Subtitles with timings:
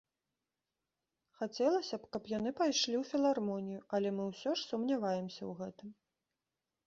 [1.41, 5.89] Хацелася б, каб яны пайшлі ў філармонію, але мы ўсё ж сумняваемся ў гэтым.